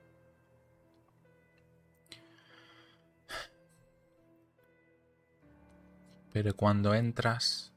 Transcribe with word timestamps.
Cuando 6.55 6.93
entras... 6.93 7.73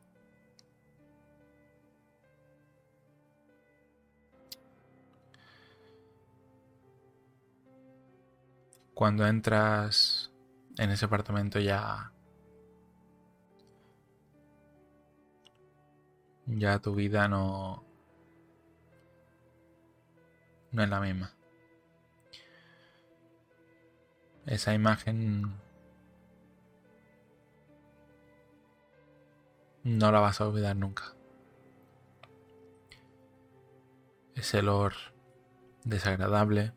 Cuando 8.95 9.27
entras 9.27 10.31
en 10.79 10.91
ese 10.91 11.07
apartamento 11.07 11.59
ya... 11.59 12.13
Ya 16.47 16.79
tu 16.81 16.95
vida 16.95 17.29
no... 17.29 17.85
No 20.73 20.83
es 20.83 20.89
la 20.89 21.01
misma. 21.01 21.33
Esa 24.47 24.75
imagen 24.75 25.55
no 29.85 30.13
la 30.13 30.21
vas 30.21 30.41
a 30.41 30.49
olvidar 30.49 30.77
nunca. 30.77 31.15
Ese 34.35 34.59
olor 34.59 34.95
desagradable. 35.85 36.73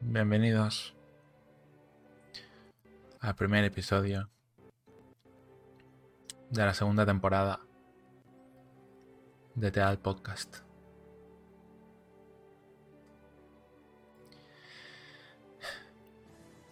Bienvenidos 0.00 0.94
al 3.20 3.34
primer 3.34 3.64
episodio 3.64 4.30
de 6.50 6.64
la 6.64 6.72
segunda 6.72 7.04
temporada 7.04 7.60
de 9.54 9.70
Teal 9.70 9.98
Podcast. 9.98 10.58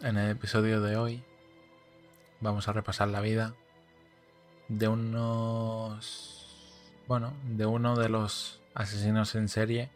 En 0.00 0.16
el 0.16 0.30
episodio 0.30 0.80
de 0.80 0.96
hoy 0.96 1.24
vamos 2.40 2.68
a 2.68 2.72
repasar 2.72 3.08
la 3.08 3.20
vida 3.20 3.54
de 4.68 4.88
unos 4.88 6.32
bueno, 7.06 7.34
de 7.44 7.66
uno 7.66 7.96
de 7.96 8.08
los 8.08 8.62
asesinos 8.74 9.34
en 9.34 9.48
serie 9.48 9.90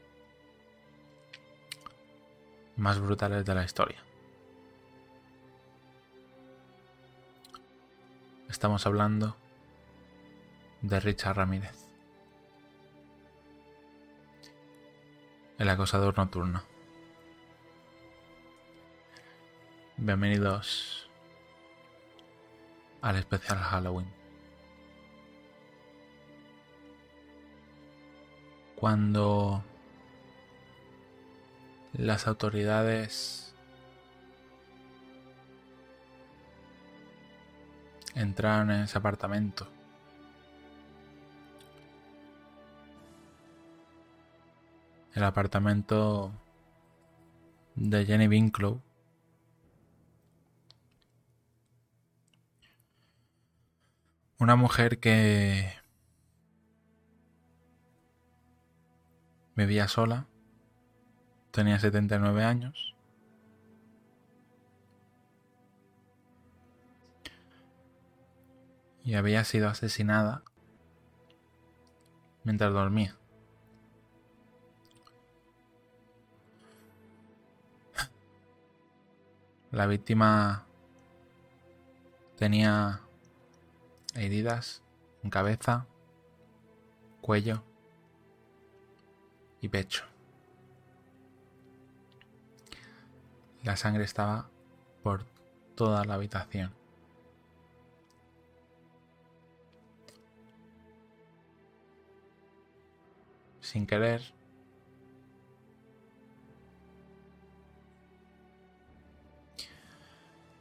más 2.76 3.00
brutales 3.00 3.44
de 3.46 3.54
la 3.54 3.64
historia. 3.64 4.02
Estamos 8.48 8.86
hablando 8.86 9.36
de 10.82 10.98
Richard 11.00 11.36
Ramírez. 11.36 11.88
El 15.58 15.68
acosador 15.68 16.16
nocturno. 16.16 16.62
Bienvenidos 19.98 21.10
al 23.02 23.16
especial 23.16 23.58
Halloween. 23.58 24.10
Cuando 28.76 29.62
las 31.92 32.26
autoridades 32.26 33.54
entraron 38.14 38.70
en 38.70 38.80
ese 38.84 38.96
apartamento 38.96 39.68
el 45.14 45.24
apartamento 45.24 46.32
de 47.74 48.04
Jenny 48.04 48.28
Winklow. 48.28 48.80
Una 54.38 54.56
mujer 54.56 55.00
que 55.00 55.74
vivía 59.54 59.86
sola, 59.88 60.26
tenía 61.50 61.78
79 61.78 62.44
años. 62.44 62.96
Y 69.04 69.14
había 69.14 69.44
sido 69.44 69.68
asesinada 69.68 70.42
mientras 72.44 72.72
dormía. 72.72 73.19
La 79.70 79.86
víctima 79.86 80.66
tenía 82.36 83.02
heridas 84.16 84.82
en 85.22 85.30
cabeza, 85.30 85.86
cuello 87.20 87.62
y 89.60 89.68
pecho. 89.68 90.04
La 93.62 93.76
sangre 93.76 94.02
estaba 94.02 94.48
por 95.04 95.24
toda 95.76 96.04
la 96.04 96.14
habitación. 96.14 96.72
Sin 103.60 103.86
querer, 103.86 104.34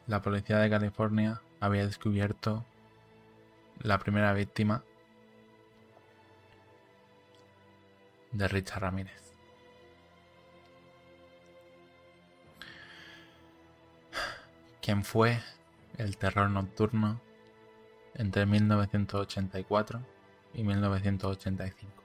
la 0.10 0.24
policía 0.24 0.58
de 0.58 0.72
California 0.72 1.40
había 1.60 1.86
descubierto 1.86 2.66
la 3.80 4.00
primera 4.00 4.34
víctima 4.34 4.84
de 8.32 8.48
Richard 8.48 8.82
Ramírez. 8.82 9.22
Quien 14.82 15.04
fue 15.04 15.44
el 16.00 16.18
terror 16.18 16.50
nocturno 16.50 17.22
entre 18.16 18.48
1984 18.48 20.02
y 20.56 20.64
1985. 20.64 22.04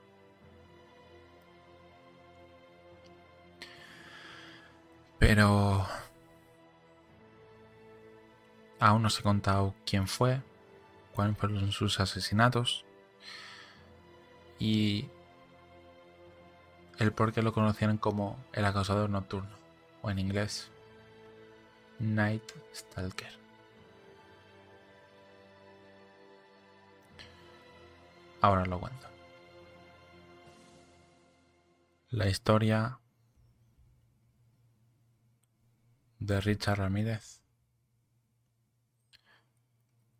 Pero 5.17 5.87
Aún 8.85 9.01
no 9.01 9.09
se 9.09 9.21
ha 9.21 9.23
contado 9.23 9.73
quién 9.83 10.07
fue, 10.07 10.43
cuáles 11.11 11.35
fueron 11.39 11.71
sus 11.71 11.99
asesinatos 11.99 12.85
y 14.59 15.09
el 16.99 17.11
por 17.11 17.33
qué 17.33 17.41
lo 17.41 17.51
conocieron 17.51 17.97
como 17.97 18.37
el 18.53 18.63
acosador 18.63 19.09
nocturno, 19.09 19.57
o 20.03 20.11
en 20.11 20.19
inglés, 20.19 20.69
Night 21.97 22.43
Stalker. 22.75 23.39
Ahora 28.39 28.67
lo 28.67 28.79
cuento. 28.79 29.07
La 32.11 32.29
historia 32.29 32.99
de 36.19 36.39
Richard 36.39 36.77
Ramírez 36.77 37.44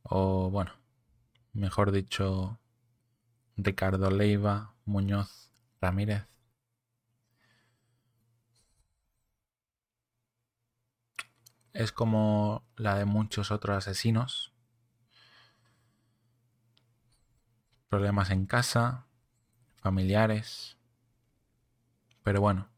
o 0.06 0.50
bueno, 0.50 0.72
mejor 1.54 1.92
dicho, 1.92 2.60
Ricardo 3.57 4.10
Leiva 4.12 4.74
Muñoz 4.86 5.52
Ramírez. 5.81 6.25
es 11.75 11.92
como 11.92 12.63
la 12.78 12.96
de 12.96 13.06
muchos 13.06 13.52
otros 13.52 13.75
asesinos. 13.75 14.54
Problemas 17.90 18.31
en 18.31 18.46
casa, 18.46 19.06
familiares. 19.81 20.78
Pero 22.24 22.40
bueno, 22.40 22.69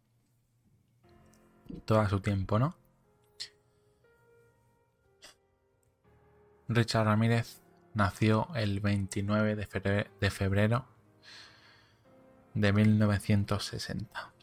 todo 1.86 2.00
a 2.00 2.10
su 2.10 2.20
tiempo, 2.22 2.58
¿no? 2.58 2.76
Richard 6.70 7.06
Ramírez 7.06 7.62
nació 7.94 8.50
el 8.56 8.82
29 8.82 9.56
de 9.56 10.30
febrero 10.30 10.86
de 12.54 12.74
1960. 12.74 14.34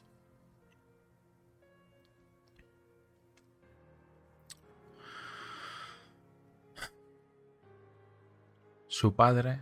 Su 8.88 9.14
padre, 9.14 9.60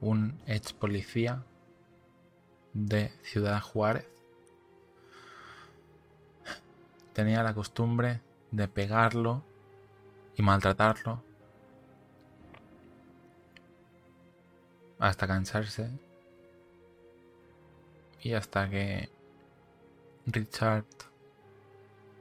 un 0.00 0.40
ex 0.46 0.72
policía 0.72 1.44
de 2.72 3.10
Ciudad 3.22 3.60
Juárez, 3.60 4.08
tenía 7.12 7.42
la 7.42 7.52
costumbre 7.52 8.22
de 8.52 8.68
pegarlo 8.68 9.44
y 10.36 10.42
maltratarlo 10.42 11.29
hasta 15.00 15.26
cansarse 15.26 15.90
y 18.22 18.34
hasta 18.34 18.68
que 18.68 19.08
Richard 20.26 20.84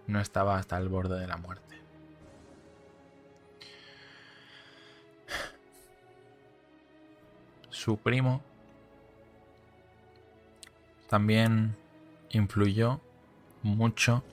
no 0.08 0.22
estaba 0.22 0.58
hasta 0.58 0.78
el 0.78 0.88
borde 0.88 1.20
de 1.20 1.28
la 1.28 1.38
muerte. 1.38 1.76
Su 7.70 7.98
primo 7.98 8.42
también 11.10 11.76
influyó 12.30 13.02
mucho 13.62 14.24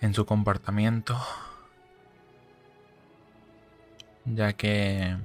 en 0.00 0.14
su 0.14 0.24
comportamiento, 0.24 1.16
ya 4.24 4.52
que 4.54 5.16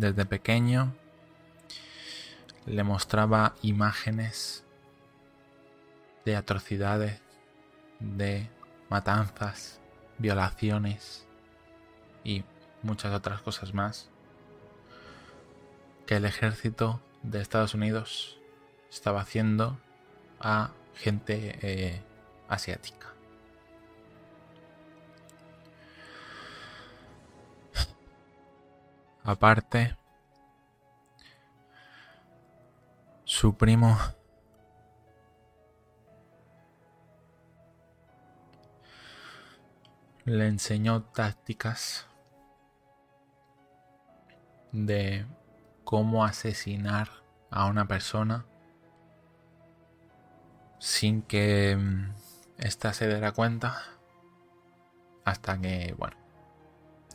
desde 0.00 0.24
pequeño 0.24 0.94
le 2.64 2.82
mostraba 2.84 3.54
imágenes 3.60 4.64
de 6.24 6.36
atrocidades, 6.36 7.20
de 7.98 8.48
matanzas, 8.88 9.78
violaciones 10.16 11.26
y 12.24 12.44
muchas 12.82 13.12
otras 13.12 13.42
cosas 13.42 13.74
más 13.74 14.08
que 16.06 16.16
el 16.16 16.24
ejército 16.24 17.02
de 17.22 17.42
Estados 17.42 17.74
Unidos 17.74 18.38
estaba 18.90 19.20
haciendo 19.20 19.78
a 20.40 20.70
gente 20.94 21.58
eh, 21.60 22.02
asiática. 22.48 23.08
Aparte, 29.30 29.96
su 33.22 33.56
primo 33.56 33.96
le 40.24 40.48
enseñó 40.48 41.04
tácticas 41.04 42.08
de 44.72 45.24
cómo 45.84 46.24
asesinar 46.24 47.08
a 47.52 47.66
una 47.66 47.86
persona 47.86 48.46
sin 50.80 51.22
que 51.22 51.76
mm, 51.76 52.14
ésta 52.58 52.92
se 52.92 53.06
diera 53.06 53.30
cuenta 53.30 53.80
hasta 55.24 55.56
que, 55.60 55.94
bueno, 55.96 56.16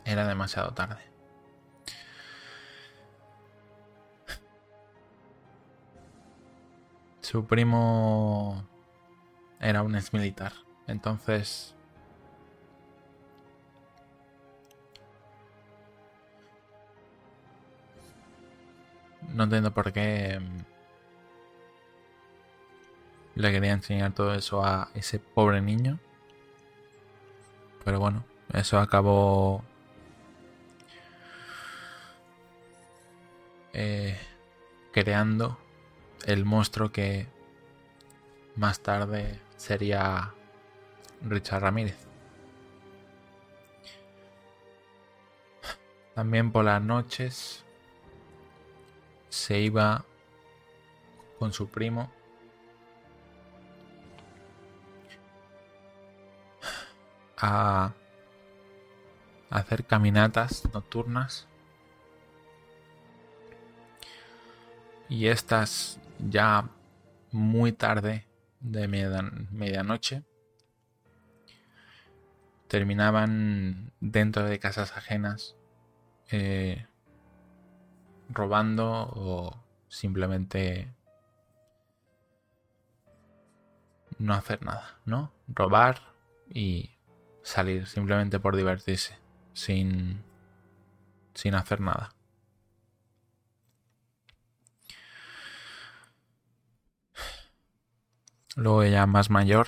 era 0.05 0.25
demasiado 0.25 0.73
tarde. 0.73 1.14
Su 7.35 7.45
primo 7.45 8.63
era 9.59 9.83
un 9.83 9.93
ex 9.93 10.13
militar, 10.13 10.53
entonces 10.87 11.75
no 19.33 19.43
entiendo 19.43 19.73
por 19.73 19.91
qué 19.91 20.39
mm, 20.39 20.59
le 23.35 23.51
quería 23.51 23.73
enseñar 23.73 24.13
todo 24.13 24.33
eso 24.33 24.63
a 24.63 24.91
ese 24.93 25.19
pobre 25.19 25.59
niño. 25.59 25.99
Pero 27.83 27.99
bueno, 27.99 28.23
eso 28.53 28.79
acabó 28.79 29.61
eh, 33.73 34.17
creando 34.93 35.64
el 36.25 36.43
monstruo 36.43 36.91
que 36.91 37.27
más 38.55 38.79
tarde 38.79 39.39
sería 39.57 40.33
Richard 41.21 41.61
Ramírez. 41.61 41.97
También 46.15 46.51
por 46.51 46.65
las 46.65 46.81
noches 46.81 47.63
se 49.29 49.59
iba 49.59 50.05
con 51.37 51.51
su 51.51 51.67
primo 51.67 52.11
a 57.37 57.93
hacer 59.49 59.85
caminatas 59.85 60.63
nocturnas 60.73 61.47
y 65.09 65.27
estas 65.27 65.99
ya 66.19 66.69
muy 67.31 67.71
tarde 67.71 68.25
de 68.59 68.87
medianoche 68.87 70.23
terminaban 72.67 73.91
dentro 73.99 74.43
de 74.43 74.59
casas 74.59 74.97
ajenas 74.97 75.55
eh, 76.31 76.87
robando 78.29 79.09
o 79.15 79.63
simplemente 79.87 80.93
no 84.17 84.33
hacer 84.33 84.63
nada, 84.63 84.99
¿no? 85.05 85.31
Robar 85.47 86.01
y 86.49 86.91
salir 87.43 87.85
simplemente 87.85 88.39
por 88.39 88.55
divertirse, 88.55 89.17
sin, 89.53 90.23
sin 91.33 91.53
hacer 91.53 91.81
nada. 91.81 92.14
Luego 98.55 98.83
ella 98.83 99.05
más 99.05 99.29
mayor, 99.29 99.67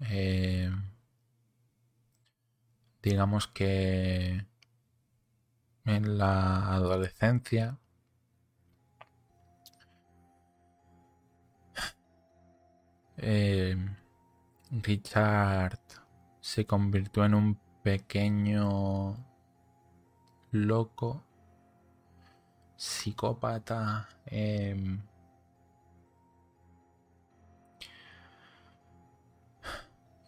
eh, 0.00 0.70
digamos 3.02 3.46
que 3.46 4.44
en 5.84 6.18
la 6.18 6.72
adolescencia, 6.74 7.78
eh, 13.16 13.76
Richard 14.70 15.78
se 16.40 16.66
convirtió 16.66 17.24
en 17.24 17.34
un 17.34 17.60
pequeño 17.82 19.16
loco, 20.50 21.22
psicópata, 22.76 24.08
eh, 24.26 24.98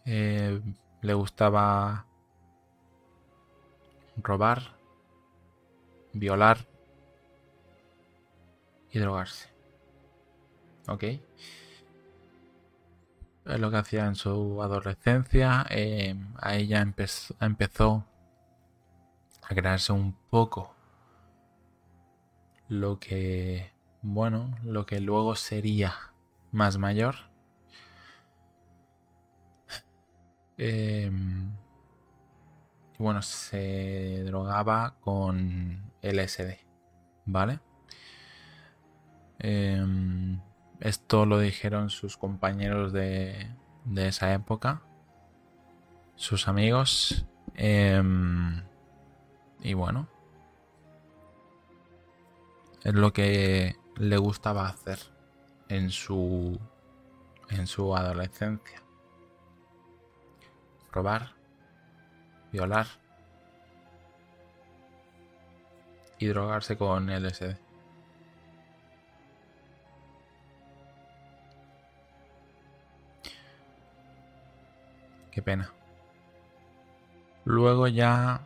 Eh, 0.05 0.61
le 1.01 1.13
gustaba 1.13 2.05
robar, 4.17 4.75
violar 6.13 6.57
y 8.91 8.99
drogarse. 8.99 9.49
¿Ok? 10.87 11.03
Es 13.45 13.59
lo 13.59 13.71
que 13.71 13.77
hacía 13.77 14.05
en 14.05 14.15
su 14.15 14.61
adolescencia. 14.61 15.65
Eh, 15.69 16.15
a 16.39 16.55
ella 16.55 16.81
empezó, 16.81 17.35
empezó 17.39 18.05
a 19.41 19.55
crearse 19.55 19.91
un 19.91 20.13
poco 20.29 20.73
lo 22.69 22.99
que, 22.99 23.71
bueno, 24.01 24.57
lo 24.63 24.85
que 24.85 24.99
luego 24.99 25.35
sería 25.35 25.93
más 26.51 26.77
mayor 26.77 27.32
Em, 30.57 31.51
y 32.97 33.03
bueno, 33.03 33.21
se 33.21 34.23
drogaba 34.25 34.95
con 35.01 35.91
LSD, 36.01 36.59
¿vale? 37.25 37.59
Em, 39.39 40.39
esto 40.79 41.25
lo 41.25 41.39
dijeron 41.39 41.89
sus 41.89 42.17
compañeros 42.17 42.93
de, 42.93 43.49
de 43.85 44.07
esa 44.07 44.33
época, 44.33 44.81
sus 46.15 46.47
amigos. 46.47 47.25
Em, 47.55 48.63
y 49.61 49.73
bueno, 49.73 50.07
es 52.83 52.93
lo 52.93 53.13
que 53.13 53.75
le 53.97 54.17
gustaba 54.17 54.67
hacer 54.67 54.99
en 55.69 55.89
su 55.89 56.59
en 57.49 57.67
su 57.67 57.95
adolescencia. 57.95 58.82
Robar, 60.93 61.31
violar 62.51 62.85
y 66.19 66.27
drogarse 66.27 66.77
con 66.77 67.09
LSD. 67.09 67.57
Qué 75.31 75.41
pena. 75.41 75.73
Luego 77.43 77.87
ya 77.87 78.41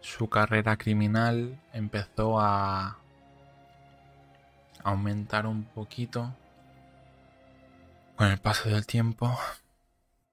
su 0.00 0.28
carrera 0.28 0.76
criminal 0.76 1.58
empezó 1.72 2.38
a 2.40 2.98
aumentar 4.84 5.44
un 5.46 5.64
poquito 5.64 6.32
con 8.14 8.28
el 8.28 8.38
paso 8.38 8.68
del 8.68 8.86
tiempo 8.86 9.36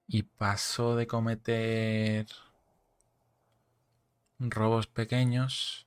y 0.08 0.22
pasó 0.22 0.96
de 0.96 1.06
cometer 1.06 2.26
robos 4.38 4.86
pequeños 4.86 5.86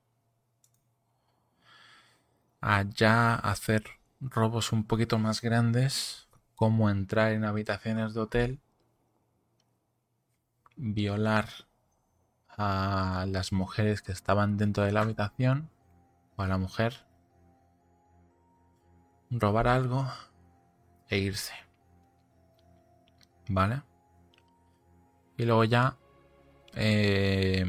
a 2.61 2.83
ya 2.83 3.35
hacer 3.35 3.83
robos 4.19 4.71
un 4.71 4.83
poquito 4.83 5.17
más 5.19 5.41
grandes 5.41 6.27
como 6.55 6.89
entrar 6.89 7.31
en 7.31 7.45
habitaciones 7.45 8.13
de 8.13 8.19
hotel 8.19 8.59
violar 10.75 11.47
a 12.49 13.25
las 13.27 13.51
mujeres 13.51 14.01
que 14.01 14.11
estaban 14.11 14.57
dentro 14.57 14.83
de 14.83 14.91
la 14.91 15.01
habitación 15.01 15.69
o 16.35 16.41
a 16.41 16.47
la 16.47 16.57
mujer, 16.57 17.05
robar 19.29 19.67
algo 19.67 20.07
e 21.09 21.19
irse. 21.19 21.53
¿Vale? 23.49 23.83
Y 25.39 25.45
luego 25.45 25.63
ya, 25.63 25.95
eh, 26.75 27.65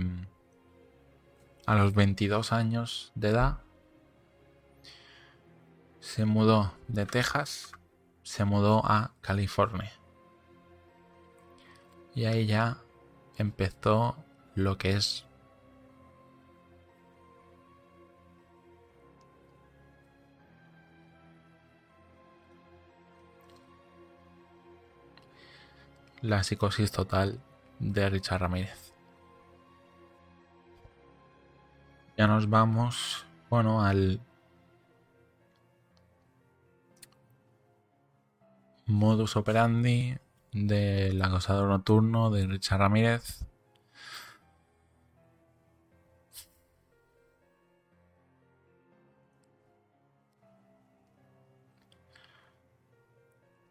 a 1.66 1.76
los 1.76 1.94
22 1.94 2.52
años 2.52 3.12
de 3.14 3.28
edad, 3.28 3.60
se 6.00 6.24
mudó 6.24 6.72
de 6.88 7.06
Texas, 7.06 7.70
se 8.24 8.44
mudó 8.44 8.84
a 8.84 9.14
California. 9.20 9.92
Y 12.12 12.24
ahí 12.24 12.46
ya 12.46 12.78
empezó 13.36 14.16
lo 14.56 14.76
que 14.76 14.94
es 14.94 15.24
la 26.20 26.42
psicosis 26.42 26.90
total 26.90 27.40
de 27.80 28.10
Richard 28.10 28.42
Ramírez. 28.42 28.94
Ya 32.16 32.26
nos 32.26 32.48
vamos, 32.48 33.26
bueno, 33.48 33.82
al 33.82 34.20
modus 38.86 39.36
operandi 39.36 40.18
del 40.52 41.22
acosador 41.22 41.68
nocturno 41.68 42.30
de 42.30 42.46
Richard 42.46 42.80
Ramírez. 42.80 43.46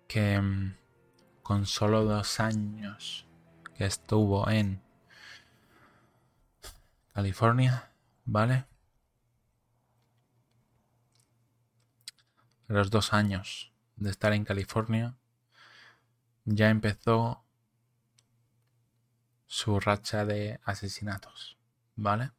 Que 0.07 0.41
mm, 0.41 0.75
con 1.43 1.67
solo 1.67 2.03
dos 2.03 2.39
años 2.39 3.28
que 3.79 3.85
estuvo 3.85 4.49
en 4.49 4.81
California, 7.13 7.89
¿vale? 8.25 8.65
Los 12.67 12.91
dos 12.91 13.13
años 13.13 13.71
de 13.95 14.09
estar 14.09 14.33
en 14.33 14.43
California 14.43 15.15
ya 16.43 16.69
empezó 16.69 17.45
su 19.47 19.79
racha 19.79 20.25
de 20.25 20.59
asesinatos, 20.65 21.57
¿vale? 21.95 22.31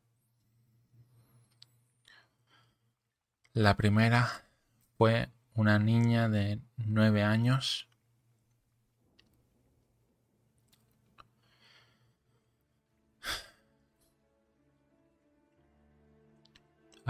La 3.55 3.79
primera 3.79 4.45
fue 4.99 5.33
una 5.55 5.79
niña 5.79 6.29
de 6.29 6.61
nueve 6.77 7.25
años 7.25 7.90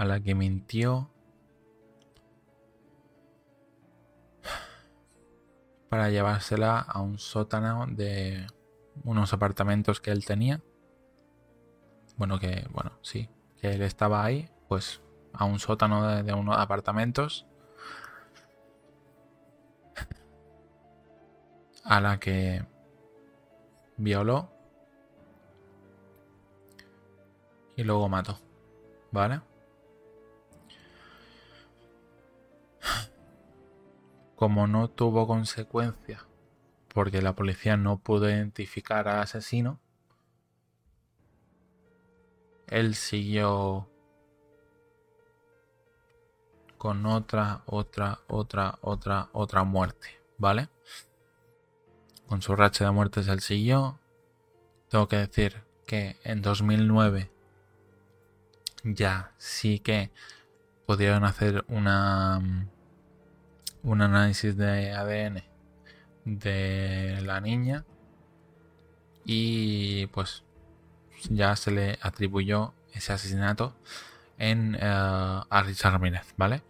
a 0.01 0.05
la 0.05 0.19
que 0.19 0.33
mintió 0.33 1.11
para 5.89 6.09
llevársela 6.09 6.79
a 6.79 7.01
un 7.01 7.19
sótano 7.19 7.85
de 7.85 8.47
unos 9.03 9.31
apartamentos 9.31 10.01
que 10.01 10.09
él 10.09 10.25
tenía. 10.25 10.59
Bueno, 12.17 12.39
que, 12.39 12.67
bueno, 12.71 12.93
sí, 13.03 13.29
que 13.59 13.73
él 13.73 13.83
estaba 13.83 14.25
ahí, 14.25 14.49
pues 14.67 15.01
a 15.33 15.45
un 15.45 15.59
sótano 15.59 16.23
de, 16.23 16.33
unos 16.33 16.57
apartamentos. 16.57 17.45
A 21.83 22.01
la 22.01 22.19
que 22.19 22.65
violó 23.97 24.49
y 27.75 27.83
luego 27.83 28.09
mató, 28.09 28.39
¿vale? 29.11 29.41
Como 34.41 34.65
no 34.65 34.87
tuvo 34.87 35.27
consecuencia 35.27 36.25
porque 36.95 37.21
la 37.21 37.35
policía 37.35 37.77
no 37.77 37.99
pudo 37.99 38.27
identificar 38.27 39.07
al 39.07 39.19
asesino, 39.19 39.79
él 42.65 42.95
siguió 42.95 43.87
con 46.79 47.05
otra, 47.05 47.61
otra, 47.67 48.21
otra, 48.27 48.79
otra, 48.81 49.29
otra 49.31 49.63
muerte, 49.63 50.19
¿vale? 50.39 50.69
Con 52.27 52.41
su 52.41 52.55
racha 52.55 52.85
de 52.85 52.89
muertes 52.89 53.27
él 53.27 53.41
siguió. 53.41 53.99
Tengo 54.89 55.07
que 55.07 55.17
decir 55.17 55.61
que 55.85 56.17
en 56.23 56.41
2009 56.41 57.29
ya 58.85 59.33
sí 59.37 59.77
que 59.77 60.09
pudieron 60.87 61.25
hacer 61.25 61.63
una 61.67 62.70
un 63.83 64.01
análisis 64.01 64.55
de 64.57 64.91
ADN 64.91 65.43
de 66.25 67.21
la 67.21 67.41
niña 67.41 67.85
y 69.25 70.07
pues 70.07 70.43
ya 71.29 71.55
se 71.55 71.71
le 71.71 71.99
atribuyó 72.01 72.73
ese 72.93 73.13
asesinato 73.13 73.75
en 74.37 74.75
uh, 74.75 75.45
a 75.49 75.63
Richard 75.65 75.93
Ramírez, 75.93 76.33
¿vale? 76.37 76.63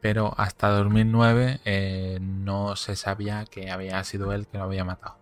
Pero 0.00 0.34
hasta 0.38 0.68
2009 0.68 1.60
eh, 1.64 2.18
no 2.20 2.76
se 2.76 2.94
sabía 2.96 3.44
que 3.46 3.70
había 3.70 4.02
sido 4.04 4.32
él 4.32 4.46
que 4.46 4.58
lo 4.58 4.64
había 4.64 4.84
matado. 4.84 5.16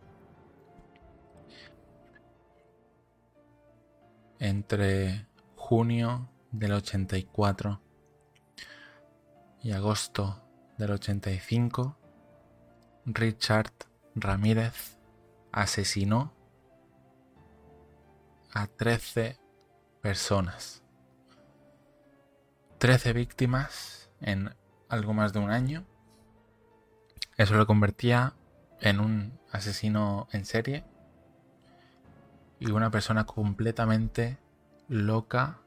Entre 4.39 5.27
junio 5.55 6.29
del 6.51 6.73
84 6.73 7.81
y 9.63 9.73
agosto 9.73 10.46
del 10.79 10.91
85, 10.91 11.97
Richard 13.07 13.73
Ramírez 14.15 14.99
asesinó 15.53 16.33
a 18.53 18.67
13 18.67 19.39
personas. 20.01 20.83
13 22.79 23.13
víctimas 23.13 24.11
en 24.21 24.55
algo 24.89 25.15
más 25.15 25.33
de 25.33 25.39
un 25.39 25.51
año. 25.51 25.85
Eso 27.37 27.55
lo 27.55 27.67
convertía 27.67 28.35
en 28.81 29.01
un 29.01 29.39
asesino 29.51 30.29
en 30.33 30.45
serie 30.45 30.85
y 32.59 32.71
una 32.71 32.91
persona 32.91 33.25
completamente 33.25 34.39
loca 34.89 35.59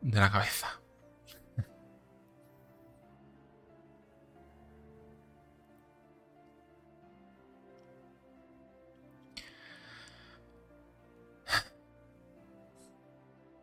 de 0.00 0.20
la 0.20 0.30
cabeza. 0.30 0.80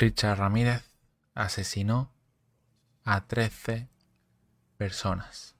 Richard 0.00 0.38
Ramírez 0.38 0.84
asesinó 1.34 2.12
a 3.02 3.26
13 3.26 3.88
personas. 4.76 5.56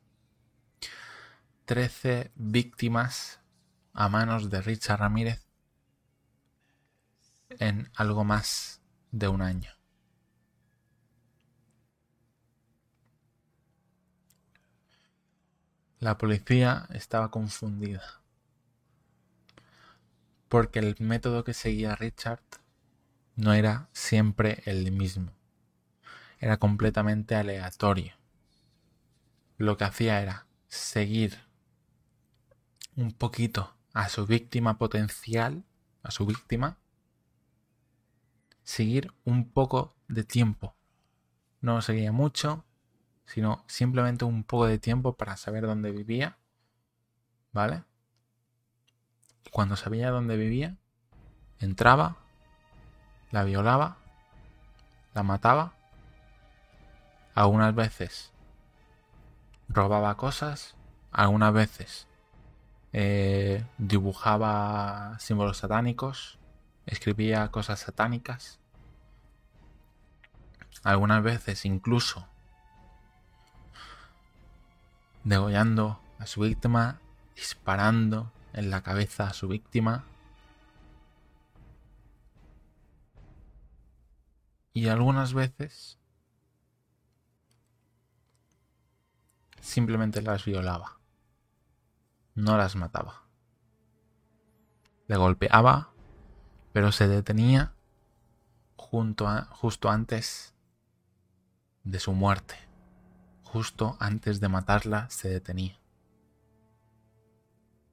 13 1.65 2.31
víctimas 2.37 3.41
a 3.95 4.09
manos 4.09 4.49
de 4.49 4.63
Richard 4.63 5.01
Ramírez 5.01 5.45
en 7.49 7.91
algo 7.97 8.23
más 8.23 8.81
de 9.11 9.27
un 9.27 9.43
año. 9.43 9.73
La 15.99 16.17
policía 16.17 16.87
estaba 16.91 17.33
confundida 17.33 18.21
porque 20.49 20.79
el 20.79 20.95
método 21.01 21.43
que 21.43 21.55
seguía 21.55 21.97
Richard 21.97 22.41
no 23.39 23.53
era 23.53 23.89
siempre 23.93 24.63
el 24.67 24.91
mismo. 24.91 25.31
Era 26.41 26.57
completamente 26.57 27.37
aleatorio. 27.37 28.13
Lo 29.59 29.77
que 29.77 29.85
hacía 29.85 30.21
era 30.21 30.47
seguir 30.67 31.39
un 32.97 33.13
poquito 33.13 33.77
a 33.95 34.09
su 34.09 34.27
víctima 34.27 34.77
potencial, 34.77 35.65
a 36.03 36.11
su 36.11 36.27
víctima, 36.27 36.79
seguir 38.65 39.13
un 39.25 39.49
poco 39.49 39.95
de 40.09 40.25
tiempo. 40.25 40.75
No 41.61 41.81
seguía 41.81 42.11
mucho, 42.11 42.65
sino 43.25 43.65
simplemente 43.69 44.25
un 44.25 44.43
poco 44.43 44.67
de 44.67 44.81
tiempo 44.81 45.17
para 45.17 45.37
saber 45.37 45.65
dónde 45.65 45.93
vivía. 45.93 46.39
¿Vale? 47.53 47.85
Cuando 49.53 49.77
sabía 49.77 50.11
dónde 50.11 50.37
vivía, 50.37 50.77
entraba, 51.61 52.19
la 53.31 53.45
violaba, 53.45 53.97
la 55.15 55.23
mataba. 55.23 55.73
Algunas 57.35 57.75
veces 57.75 58.33
robaba 59.69 60.17
cosas, 60.17 60.75
algunas 61.13 61.53
veces 61.53 62.07
eh, 62.93 63.65
dibujaba 63.77 65.17
símbolos 65.21 65.59
satánicos, 65.59 66.39
escribía 66.87 67.49
cosas 67.49 67.81
satánicas. 67.81 68.59
Algunas 70.85 71.23
veces 71.23 71.65
incluso 71.65 72.27
degollando 75.25 76.01
a 76.19 76.27
su 76.27 76.41
víctima, 76.41 76.99
disparando 77.37 78.33
en 78.53 78.71
la 78.71 78.83
cabeza 78.83 79.29
a 79.29 79.33
su 79.33 79.49
víctima. 79.49 80.05
Y 84.79 84.87
algunas 84.87 85.35
veces 85.35 85.99
simplemente 89.61 90.23
las 90.23 90.45
violaba. 90.45 91.01
No 92.37 92.57
las 92.57 92.77
mataba. 92.77 93.25
Le 95.09 95.17
golpeaba 95.17 95.91
pero 96.73 96.93
se 96.93 97.09
detenía 97.09 97.75
justo 98.77 99.91
antes 99.91 100.55
de 101.83 101.99
su 101.99 102.13
muerte. 102.13 102.55
Justo 103.43 103.97
antes 103.99 104.39
de 104.39 104.49
matarla 104.49 105.11
se 105.11 105.29
detenía. 105.29 105.77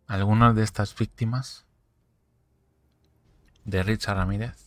Algunas 0.05 0.55
de 0.55 0.61
estas 0.61 0.95
víctimas 0.95 1.65
de 3.63 3.81
Richard 3.81 4.17
Ramírez 4.17 4.64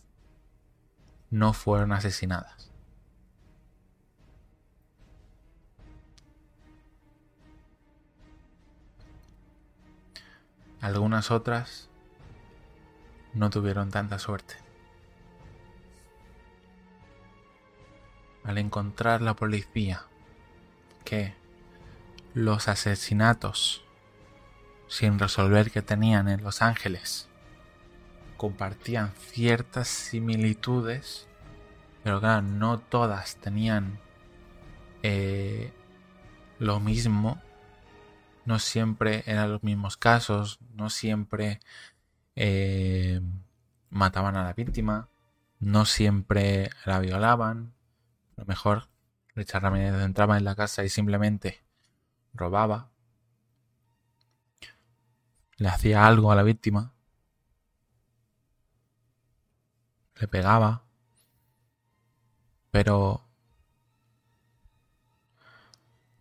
no 1.30 1.52
fueron 1.52 1.92
asesinadas. 1.92 2.70
Algunas 10.80 11.30
otras 11.30 11.88
no 13.34 13.50
tuvieron 13.50 13.90
tanta 13.90 14.18
suerte. 14.18 14.54
Al 18.44 18.58
encontrar 18.58 19.20
la 19.20 19.34
policía 19.34 20.04
que 21.04 21.34
los 22.32 22.68
asesinatos 22.68 23.84
sin 24.86 25.18
resolver 25.18 25.70
que 25.70 25.82
tenían 25.82 26.28
en 26.28 26.42
Los 26.42 26.62
Ángeles 26.62 27.28
compartían 28.38 29.12
ciertas 29.18 29.88
similitudes, 29.88 31.26
pero 32.02 32.20
claro, 32.20 32.42
no 32.42 32.78
todas 32.78 33.36
tenían 33.36 33.98
eh, 35.02 35.72
lo 36.58 36.80
mismo, 36.80 37.42
no 38.46 38.60
siempre 38.60 39.24
eran 39.26 39.50
los 39.50 39.62
mismos 39.62 39.96
casos, 39.96 40.60
no 40.72 40.88
siempre 40.88 41.60
eh, 42.36 43.20
mataban 43.90 44.36
a 44.36 44.44
la 44.44 44.52
víctima, 44.52 45.08
no 45.58 45.84
siempre 45.84 46.70
la 46.86 47.00
violaban, 47.00 47.74
a 48.36 48.42
lo 48.42 48.46
mejor 48.46 48.88
Richard 49.34 49.62
Ramírez 49.62 50.00
entraba 50.00 50.38
en 50.38 50.44
la 50.44 50.54
casa 50.54 50.84
y 50.84 50.88
simplemente 50.88 51.64
robaba, 52.32 52.88
le 55.56 55.68
hacía 55.68 56.06
algo 56.06 56.30
a 56.30 56.36
la 56.36 56.44
víctima, 56.44 56.94
le 60.20 60.28
pegaba, 60.28 60.84
pero 62.70 63.22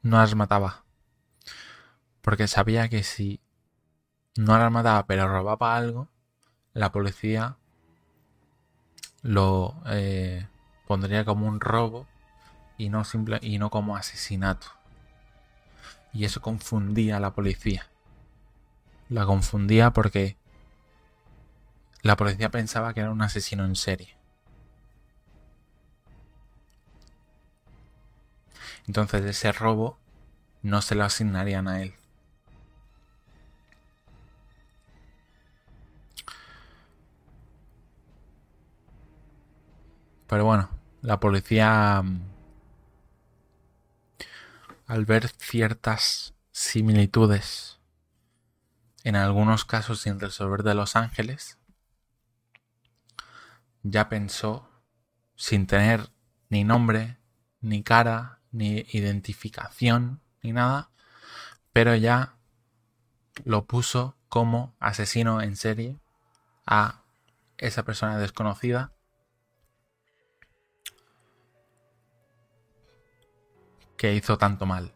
no 0.02 0.18
las 0.18 0.36
mataba, 0.36 0.84
porque 2.22 2.48
sabía 2.48 2.90
que 2.90 3.04
si 3.04 3.42
no 4.36 4.58
la 4.58 4.70
mataba, 4.70 5.06
pero 5.08 5.28
robaba 5.28 5.76
algo, 5.76 6.10
la 6.74 6.92
policía 6.92 7.58
lo 9.24 9.76
eh, 9.88 10.48
pondría 10.88 11.26
como 11.26 11.48
un 11.48 11.60
robo 11.60 12.08
y 12.78 12.90
no, 12.90 13.04
simple, 13.04 13.40
y 13.42 13.58
no 13.58 13.70
como 13.70 13.98
asesinato. 13.98 14.68
Y 16.14 16.26
eso 16.26 16.42
confundía 16.42 17.18
a 17.18 17.20
la 17.20 17.34
policía. 17.34 17.88
La 19.10 19.26
confundía 19.26 19.92
porque 19.92 20.38
la 22.08 22.16
policía 22.16 22.50
pensaba 22.50 22.94
que 22.94 23.02
era 23.02 23.12
un 23.12 23.22
asesino 23.22 23.66
en 23.66 23.76
serie. 23.76 24.16
Entonces 28.88 29.26
ese 29.26 29.52
robo 29.52 30.00
no 30.62 30.82
se 30.82 30.96
lo 30.96 31.04
asignarían 31.04 31.68
a 31.68 31.82
él. 31.82 31.94
Pero 40.28 40.46
bueno, 40.46 40.70
la 41.02 41.20
policía, 41.20 42.02
mm, 42.04 42.22
al 44.88 45.06
ver 45.06 45.28
ciertas 45.28 46.34
similitudes, 46.52 47.80
en 49.04 49.18
algunos 49.18 49.66
casos 49.66 50.00
sin 50.02 50.20
resolver 50.22 50.64
de 50.64 50.74
Los 50.74 50.96
Ángeles, 50.96 51.58
ya 53.92 54.10
pensó, 54.10 54.70
sin 55.36 55.68
tener 55.68 56.10
ni 56.50 56.64
nombre, 56.64 57.18
ni 57.62 57.84
cara, 57.84 58.40
ni 58.52 58.86
identificación, 58.92 60.22
ni 60.42 60.52
nada, 60.52 60.90
pero 61.74 61.96
ya 61.96 62.38
lo 63.44 63.66
puso 63.66 64.18
como 64.30 64.76
asesino 64.80 65.42
en 65.42 65.56
serie 65.56 66.00
a 66.66 67.04
esa 67.58 67.84
persona 67.84 68.18
desconocida 68.18 68.94
que 73.98 74.14
hizo 74.14 74.38
tanto 74.38 74.66
mal 74.66 74.94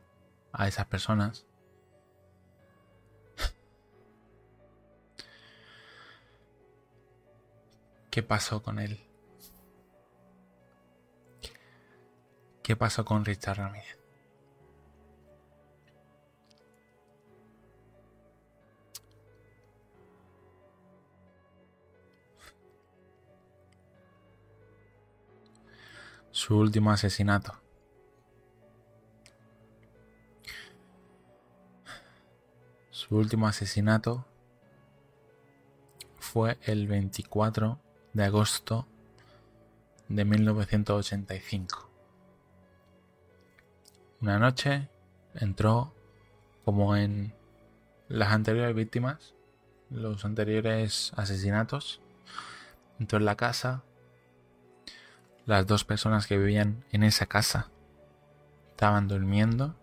a 0.53 0.67
esas 0.67 0.85
personas. 0.85 1.45
¿Qué 8.11 8.21
pasó 8.23 8.61
con 8.61 8.77
él? 8.77 8.99
¿Qué 12.61 12.75
pasó 12.75 13.05
con 13.05 13.23
Richard 13.23 13.57
Ramírez? 13.57 13.97
Su 26.31 26.57
último 26.57 26.91
asesinato. 26.91 27.53
Su 32.89 33.15
último 33.15 33.47
asesinato 33.47 34.25
fue 36.19 36.59
el 36.63 36.87
24 36.87 37.80
de 38.13 38.23
agosto 38.25 38.87
de 40.07 40.25
1985. 40.25 41.89
Una 44.21 44.37
noche 44.37 44.89
entró 45.35 45.93
como 46.65 46.95
en 46.95 47.33
las 48.07 48.31
anteriores 48.31 48.75
víctimas, 48.75 49.33
los 49.89 50.25
anteriores 50.25 51.11
asesinatos. 51.15 52.01
Entró 52.99 53.17
en 53.17 53.25
la 53.25 53.35
casa. 53.35 53.83
Las 55.45 55.65
dos 55.65 55.83
personas 55.83 56.27
que 56.27 56.37
vivían 56.37 56.85
en 56.91 57.03
esa 57.03 57.25
casa 57.25 57.71
estaban 58.69 59.07
durmiendo. 59.07 59.75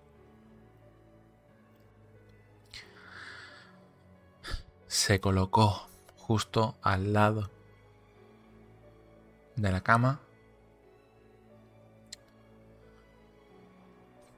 Se 4.87 5.21
colocó 5.21 5.88
justo 6.17 6.77
al 6.83 7.12
lado 7.12 7.51
de 9.59 9.73
la 9.73 9.81
cama 9.81 10.21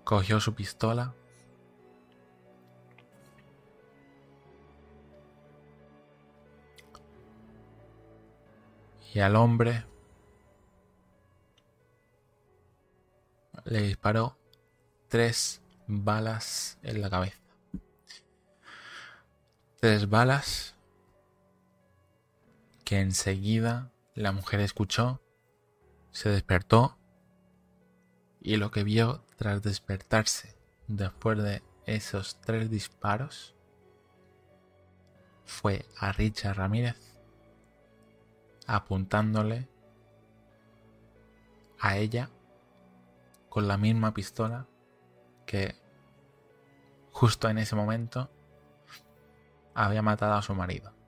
cogió 0.04 0.40
su 0.40 0.54
pistola 0.54 1.14
y 9.12 9.20
al 9.20 9.36
hombre 9.36 9.84
le 13.64 13.82
disparó 13.82 14.38
tres 15.08 15.60
balas 15.86 16.78
en 16.82 17.02
la 17.02 17.10
cabeza. 17.10 17.36
Tres 19.80 20.08
balas 20.08 20.74
que 22.84 23.00
enseguida 23.00 23.90
la 24.20 24.32
mujer 24.32 24.60
escuchó, 24.60 25.22
se 26.10 26.28
despertó 26.28 26.98
y 28.40 28.56
lo 28.56 28.70
que 28.70 28.84
vio 28.84 29.24
tras 29.36 29.62
despertarse 29.62 30.56
después 30.88 31.42
de 31.42 31.62
esos 31.86 32.38
tres 32.40 32.70
disparos 32.70 33.54
fue 35.46 35.86
a 35.98 36.12
Richard 36.12 36.56
Ramírez 36.56 36.96
apuntándole 38.66 39.68
a 41.78 41.96
ella 41.96 42.28
con 43.48 43.66
la 43.66 43.78
misma 43.78 44.12
pistola 44.12 44.66
que 45.46 45.76
justo 47.10 47.48
en 47.48 47.58
ese 47.58 47.74
momento 47.74 48.30
había 49.74 50.02
matado 50.02 50.34
a 50.34 50.42
su 50.42 50.54
marido. 50.54 50.99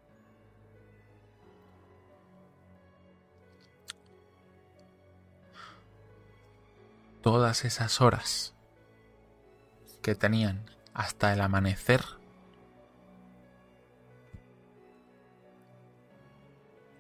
Todas 7.22 7.64
esas 7.64 8.00
horas 8.00 8.54
que 10.02 10.14
tenían 10.14 10.66
hasta 10.92 11.32
el 11.32 11.40
amanecer, 11.40 12.02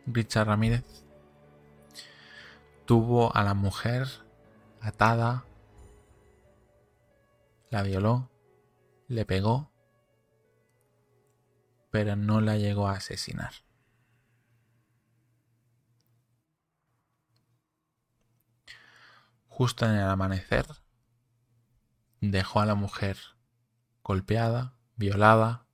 Richard 0.06 0.48
Ramírez 0.48 0.84
tuvo 2.84 3.34
a 3.34 3.42
la 3.42 3.54
mujer 3.54 4.08
atada, 4.80 5.44
la 7.70 7.82
violó, 7.82 8.30
le 9.08 9.24
pegó, 9.24 9.70
pero 11.90 12.16
no 12.16 12.40
la 12.40 12.56
llegó 12.56 12.88
a 12.88 12.92
asesinar. 12.92 13.52
Justo 19.54 19.84
en 19.84 19.92
el 19.92 20.08
amanecer, 20.08 20.64
dejó 22.22 22.60
a 22.60 22.66
la 22.66 22.74
mujer 22.74 23.18
golpeada, 24.02 24.74
violada, 24.96 25.66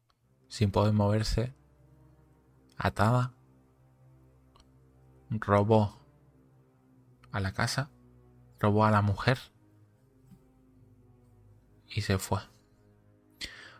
sin 0.49 0.73
poder 0.73 0.93
moverse, 0.93 1.55
atada, 2.77 3.35
robó 5.31 5.97
a 7.31 7.39
la 7.39 7.53
casa, 7.53 7.93
robó 8.59 8.85
a 8.85 8.91
la 8.91 9.01
mujer 9.01 9.39
y 11.87 12.01
se 12.01 12.19
fue. 12.19 12.41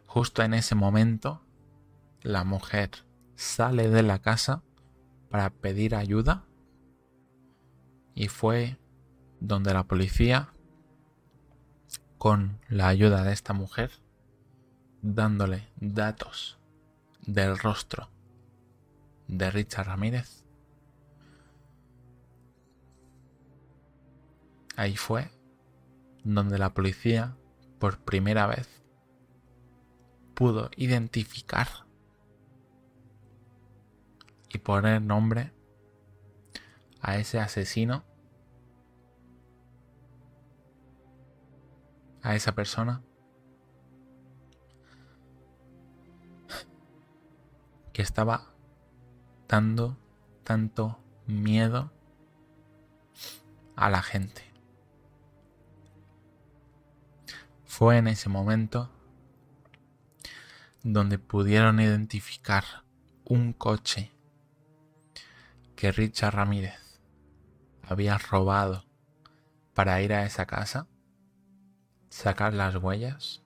Justo 0.07 0.45
en 0.45 0.55
ese 0.55 0.77
momento, 0.77 1.43
la 2.23 2.45
mujer 2.45 2.91
sale 3.35 3.89
de 3.91 4.05
la 4.05 4.21
casa 4.21 4.63
para 5.29 5.51
pedir 5.51 5.97
ayuda 5.97 6.45
y 8.15 8.29
fue 8.29 8.79
donde 9.41 9.73
la 9.73 9.85
policía, 9.85 10.53
con 12.19 12.61
la 12.69 12.89
ayuda 12.89 13.23
de 13.23 13.33
esta 13.33 13.53
mujer, 13.53 13.91
dándole 15.03 15.69
datos 15.77 16.59
del 17.27 17.59
rostro 17.59 18.11
de 19.29 19.51
Richard 19.51 19.87
Ramírez, 19.87 20.45
ahí 24.77 24.97
fue 24.97 25.31
donde 26.25 26.59
la 26.59 26.75
policía 26.75 27.37
por 27.79 27.99
primera 28.01 28.47
vez 28.47 28.69
pudo 30.35 30.71
identificar 30.77 31.69
y 34.49 34.59
poner 34.59 35.03
nombre 35.03 35.53
a 37.01 37.19
ese 37.19 37.41
asesino 37.41 38.05
a 42.29 42.35
esa 42.35 42.53
persona 42.53 43.01
que 47.95 48.03
estaba 48.03 48.53
dando 49.49 49.97
tanto 50.45 51.03
miedo 51.27 51.91
a 53.77 53.89
la 53.89 54.03
gente. 54.03 54.43
Fue 57.65 57.97
en 57.97 58.09
ese 58.09 58.29
momento 58.29 58.91
donde 60.83 61.19
pudieron 61.19 61.81
identificar 61.81 62.85
un 63.25 63.55
coche 63.55 64.13
que 65.77 65.93
Richard 65.93 66.35
Ramírez 66.35 67.01
había 67.83 68.19
robado 68.19 68.85
para 69.73 70.03
ir 70.03 70.13
a 70.13 70.27
esa 70.27 70.45
casa 70.45 70.89
sacar 72.09 72.55
las 72.55 72.77
huellas. 72.77 73.43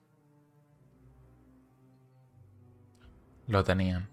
Lo 3.47 3.63
tenían. 3.63 4.09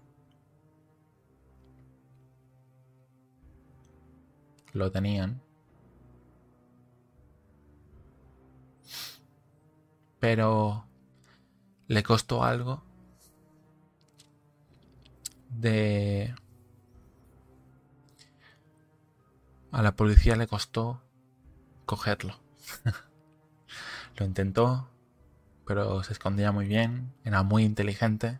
Lo 4.73 4.91
tenían. 4.91 5.41
Pero 10.19 10.85
le 11.87 12.03
costó 12.03 12.43
algo 12.43 12.83
de... 15.49 16.35
A 19.71 19.81
la 19.81 19.95
policía 19.95 20.35
le 20.35 20.47
costó 20.47 21.01
cogerlo. 21.85 22.35
Lo 24.17 24.25
intentó, 24.25 24.89
pero 25.65 26.03
se 26.03 26.13
escondía 26.13 26.51
muy 26.51 26.67
bien, 26.67 27.13
era 27.23 27.43
muy 27.43 27.63
inteligente. 27.63 28.39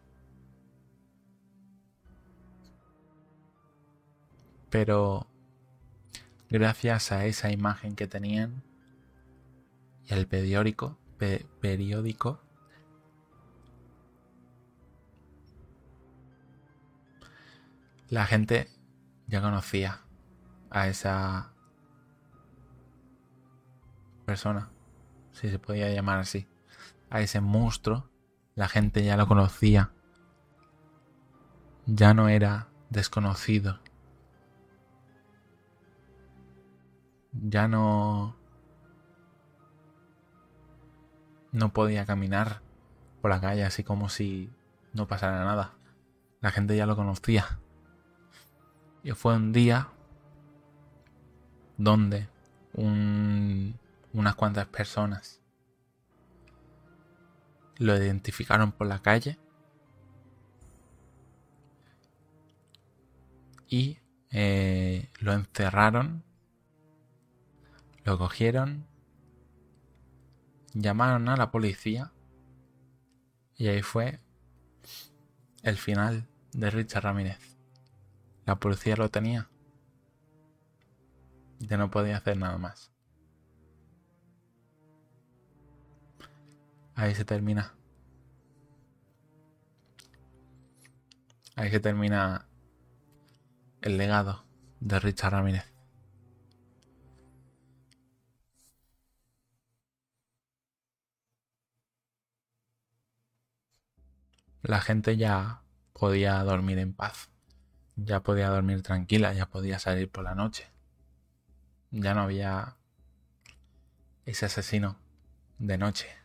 Pero 4.69 5.27
gracias 6.49 7.11
a 7.11 7.25
esa 7.25 7.51
imagen 7.51 7.95
que 7.95 8.07
tenían 8.07 8.63
y 10.05 10.13
al 10.13 10.27
periódico, 10.27 10.97
periódico 11.17 12.41
la 18.11 18.25
gente 18.25 18.67
ya 19.27 19.41
conocía 19.41 20.01
a 20.69 20.89
esa 20.89 21.53
persona 24.25 24.69
si 25.41 25.49
se 25.49 25.57
podía 25.57 25.89
llamar 25.89 26.19
así, 26.19 26.47
a 27.09 27.19
ese 27.21 27.41
monstruo, 27.41 28.07
la 28.53 28.67
gente 28.67 29.03
ya 29.03 29.17
lo 29.17 29.27
conocía, 29.27 29.91
ya 31.87 32.13
no 32.13 32.29
era 32.29 32.67
desconocido, 32.91 33.79
ya 37.33 37.67
no 37.67 38.35
no 41.51 41.73
podía 41.73 42.05
caminar 42.05 42.61
por 43.21 43.31
la 43.31 43.41
calle 43.41 43.65
así 43.65 43.83
como 43.83 44.09
si 44.09 44.49
no 44.93 45.07
pasara 45.07 45.43
nada. 45.43 45.73
La 46.39 46.51
gente 46.51 46.77
ya 46.77 46.85
lo 46.85 46.95
conocía. 46.95 47.59
Y 49.03 49.11
fue 49.11 49.35
un 49.35 49.51
día 49.51 49.89
donde 51.77 52.29
unas 54.13 54.35
cuantas 54.35 54.67
personas 54.67 55.41
lo 57.77 57.95
identificaron 57.97 58.71
por 58.71 58.87
la 58.87 59.01
calle 59.01 59.39
y 63.67 63.99
eh, 64.29 65.09
lo 65.19 65.33
encerraron, 65.33 66.23
lo 68.03 68.17
cogieron, 68.17 68.85
llamaron 70.73 71.29
a 71.29 71.37
la 71.37 71.51
policía 71.51 72.11
y 73.55 73.67
ahí 73.67 73.81
fue 73.81 74.19
el 75.63 75.77
final 75.77 76.27
de 76.51 76.69
Richard 76.69 77.03
Ramírez. 77.03 77.57
La 78.45 78.59
policía 78.59 78.95
lo 78.95 79.09
tenía. 79.09 79.49
Ya 81.59 81.77
no 81.77 81.91
podía 81.91 82.17
hacer 82.17 82.37
nada 82.37 82.57
más. 82.57 82.90
Ahí 86.95 87.15
se 87.15 87.25
termina. 87.25 87.73
Ahí 91.55 91.69
se 91.69 91.79
termina 91.79 92.47
el 93.81 93.97
legado 93.97 94.45
de 94.79 94.99
Richard 94.99 95.33
Ramírez. 95.33 95.65
La 104.63 104.79
gente 104.81 105.17
ya 105.17 105.63
podía 105.93 106.43
dormir 106.43 106.77
en 106.79 106.93
paz 106.93 107.31
ya 107.95 108.23
podía 108.23 108.49
dormir 108.49 108.81
tranquila, 108.81 109.33
ya 109.33 109.47
podía 109.47 109.79
salir 109.79 110.09
por 110.09 110.23
la 110.23 110.35
noche. 110.35 110.67
Ya 111.91 112.13
no 112.13 112.21
había 112.21 112.77
ese 114.25 114.45
asesino 114.45 114.97
de 115.59 115.77
noche. 115.77 116.20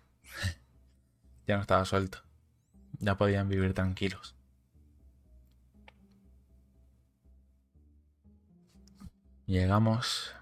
Ya 1.47 1.57
no 1.57 1.63
estaba 1.63 1.85
suelto. 1.85 2.19
Ya 2.99 3.17
podían 3.17 3.49
vivir 3.49 3.75
tranquilos. 3.75 4.35
Llegamos 9.47 10.35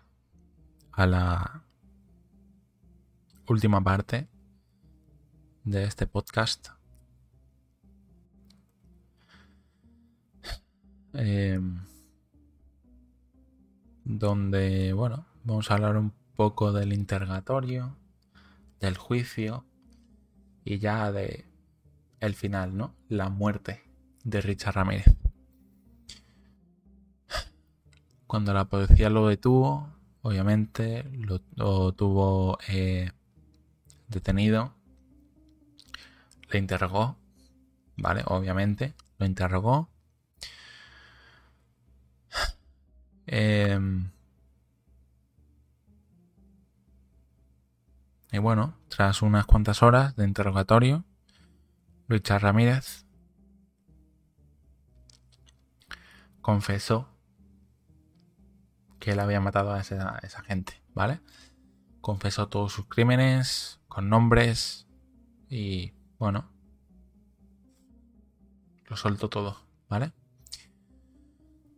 a 0.93 1.07
la 1.07 1.65
última 3.47 3.83
parte 3.83 4.29
de 5.65 5.85
este 5.85 6.07
podcast 6.07 6.69
Em, 11.15 11.79
donde, 14.05 14.93
bueno, 14.93 15.27
vamos 15.45 15.71
a 15.71 15.75
hablar 15.75 15.97
un 15.97 16.13
poco 16.35 16.73
del 16.73 16.93
interrogatorio, 16.93 17.97
del 18.81 18.97
juicio 18.97 19.65
y 20.65 20.79
ya 20.79 21.13
de 21.13 21.45
el 22.21 22.35
final, 22.35 22.77
¿no? 22.77 22.95
La 23.09 23.29
muerte 23.29 23.83
de 24.25 24.41
Richard 24.41 24.75
Ramírez. 24.75 25.07
Cuando 28.27 28.55
la 28.55 28.65
policía 28.65 29.11
lo 29.11 29.29
detuvo, 29.29 29.93
obviamente 30.23 31.05
lo, 31.13 31.41
tuvo 31.93 32.59
eh, 32.69 33.13
detenido, 34.09 34.75
le 36.51 36.59
interrogó, 36.59 37.17
¿vale? 37.97 38.23
Obviamente, 38.27 38.95
lo 39.19 39.27
interrogó 39.27 39.89
Em, 43.27 44.11
y 48.35 48.39
bueno, 48.39 48.75
tras 48.89 49.23
unas 49.23 49.47
cuantas 49.47 49.85
horas 49.85 50.17
de 50.17 50.25
interrogatorio, 50.25 51.05
Richard 52.09 52.43
Ramírez 52.43 53.07
confesó 56.41 57.09
que 58.99 59.13
él 59.13 59.21
había 59.21 59.41
matado 59.41 59.73
a 59.73 59.79
esa, 59.79 60.43
gente, 60.45 60.83
¿vale? 60.95 61.21
Confesó 62.01 62.49
todos 62.49 62.73
sus 62.73 62.89
crímenes, 62.89 63.81
con 63.87 64.09
nombres 64.09 64.89
y 65.49 65.93
bueno, 66.19 66.51
lo 68.87 68.97
soltó 68.97 69.29
todo, 69.29 69.65
¿vale? 69.89 70.13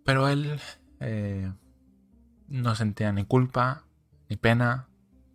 Pero 0.07 0.27
él 0.31 0.59
eh, 1.01 1.53
no 2.49 2.75
sentía 2.75 3.13
ni 3.13 3.27
culpa 3.27 3.85
ni 4.31 4.37
pena 4.37 4.89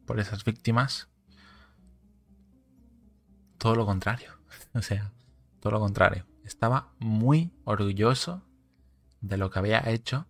por 0.08 0.20
esas 0.20 0.44
víctimas. 0.44 1.11
Todo 3.62 3.76
lo 3.76 3.86
contrario. 3.86 4.32
O 4.74 4.82
sea, 4.82 5.12
todo 5.60 5.74
lo 5.74 5.80
contrario. 5.80 6.26
Estaba 6.44 6.94
muy 6.98 7.54
orgulloso 7.64 8.42
de 9.22 9.38
lo 9.38 9.52
que 9.52 9.60
había 9.60 9.88
hecho 9.88 10.26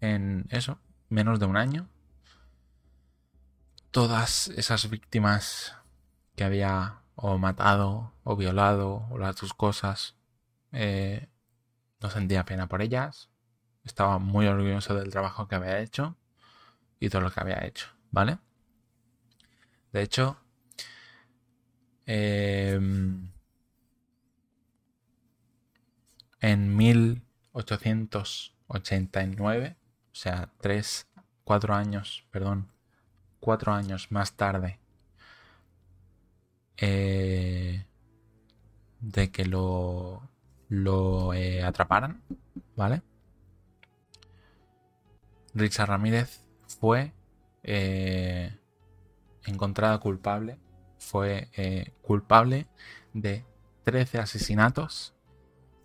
en 0.00 0.46
eso, 0.50 0.78
menos 1.08 1.40
de 1.40 1.46
un 1.46 1.56
año. 1.56 1.88
Todas 3.90 4.48
esas 4.48 4.90
víctimas 4.90 5.74
que 6.36 6.44
había 6.44 7.00
o 7.14 7.38
matado 7.38 8.12
o 8.22 8.36
violado 8.36 9.06
o 9.10 9.18
las 9.18 9.40
cosas, 9.54 10.16
eh, 10.72 11.28
no 12.00 12.10
sentía 12.10 12.44
pena 12.44 12.68
por 12.68 12.82
ellas, 12.82 13.30
estaba 13.84 14.18
muy 14.18 14.46
orgulloso 14.46 14.94
del 14.94 15.10
trabajo 15.10 15.48
que 15.48 15.54
había 15.54 15.80
hecho 15.80 16.16
y 16.98 17.08
todo 17.08 17.22
lo 17.22 17.30
que 17.30 17.40
había 17.40 17.64
hecho, 17.64 17.86
¿vale? 18.10 18.38
De 19.92 20.02
hecho, 20.02 20.36
em, 22.06 23.30
en 26.40 26.76
1889, 26.76 29.76
o 30.12 30.14
sea, 30.14 30.50
tres, 30.60 31.08
cuatro 31.44 31.74
años, 31.74 32.26
perdón, 32.30 32.68
cuatro 33.40 33.72
años 33.72 34.12
más 34.12 34.34
tarde 34.34 34.78
eh, 36.76 37.84
de 39.00 39.30
que 39.30 39.44
lo, 39.44 40.28
lo 40.68 41.34
eh, 41.34 41.62
atraparan, 41.62 42.22
¿vale? 42.76 43.02
Richard 45.54 45.88
Ramírez 45.88 46.44
fue 46.80 47.12
eh, 47.62 48.56
encontrada 49.44 49.98
culpable, 49.98 50.58
fue 51.00 51.48
eh, 51.56 51.92
culpable 52.02 52.68
de 53.14 53.44
13 53.84 54.18
asesinatos, 54.18 55.14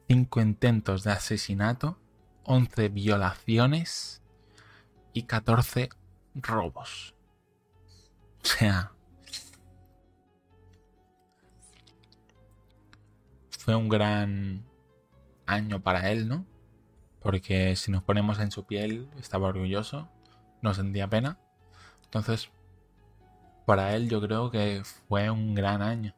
5 0.10 0.42
intentos 0.42 1.04
de 1.04 1.14
asesinato, 1.14 1.98
11 2.44 2.90
violaciones 2.90 4.22
y 5.14 5.24
14 5.24 5.90
robos. 6.36 7.16
O 8.44 8.48
sea, 8.48 8.92
fue 13.58 13.74
un 13.74 13.90
gran 13.90 14.66
año 15.48 15.82
para 15.82 16.12
él, 16.12 16.28
¿no? 16.28 16.46
Porque 17.22 17.76
si 17.76 17.90
nos 17.90 18.04
ponemos 18.04 18.38
en 18.40 18.52
su 18.52 18.68
piel, 18.68 19.10
estaba 19.18 19.48
orgulloso, 19.48 20.10
no 20.62 20.74
sentía 20.76 21.10
pena. 21.10 21.40
Entonces, 22.04 22.52
para 23.66 23.96
él 23.96 24.10
yo 24.10 24.22
creo 24.22 24.52
que 24.52 24.84
fue 25.08 25.30
un 25.30 25.56
gran 25.56 25.82
año. 25.82 26.14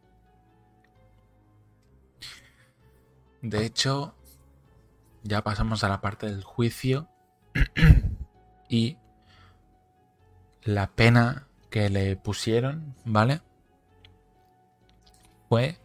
De 3.42 3.66
hecho, 3.66 4.16
ya 5.24 5.44
pasamos 5.44 5.84
a 5.84 5.90
la 5.90 6.02
parte 6.02 6.28
del 6.28 6.44
juicio 6.44 7.08
y 8.70 8.98
la 10.64 10.88
pena 10.88 11.48
que 11.70 11.90
le 11.90 12.18
pusieron, 12.18 12.96
¿vale? 13.06 13.42
Fue 15.48 15.78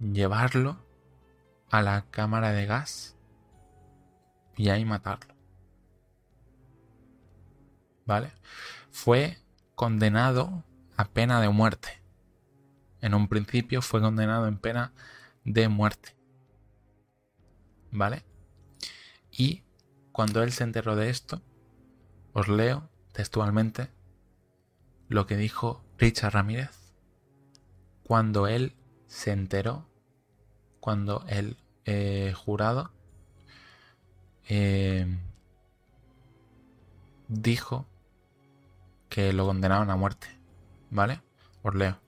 llevarlo 0.00 0.78
a 1.70 1.82
la 1.82 2.06
cámara 2.10 2.52
de 2.52 2.66
gas 2.66 3.16
y 4.56 4.70
ahí 4.70 4.84
matarlo. 4.84 5.34
¿Vale? 8.06 8.32
Fue 8.90 9.38
condenado 9.74 10.64
a 10.96 11.06
pena 11.06 11.40
de 11.40 11.48
muerte. 11.48 12.02
En 13.00 13.14
un 13.14 13.28
principio 13.28 13.82
fue 13.82 14.00
condenado 14.00 14.46
en 14.46 14.58
pena 14.58 14.92
de 15.44 15.68
muerte. 15.68 16.16
¿Vale? 17.90 18.24
Y 19.30 19.62
cuando 20.12 20.42
él 20.42 20.52
se 20.52 20.64
enteró 20.64 20.96
de 20.96 21.10
esto, 21.10 21.42
os 22.32 22.48
leo 22.48 22.88
textualmente 23.12 23.90
lo 25.08 25.26
que 25.26 25.36
dijo 25.36 25.84
Richard 25.98 26.34
Ramírez 26.34 26.84
cuando 28.04 28.46
él 28.46 28.74
se 29.06 29.32
enteró, 29.32 29.88
cuando 30.78 31.24
el 31.28 31.56
eh, 31.86 32.32
jurado 32.36 32.92
eh, 34.48 35.06
dijo 37.28 37.86
que 39.14 39.32
lo 39.32 39.46
condenaron 39.46 39.90
a 39.90 39.96
muerte. 39.96 40.26
¿Vale? 40.90 41.22
Os 41.62 41.72
leo. 41.72 42.00